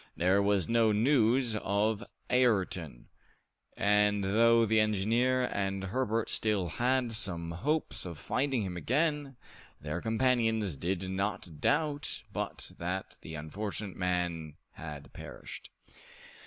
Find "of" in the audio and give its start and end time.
1.57-2.03, 8.03-8.17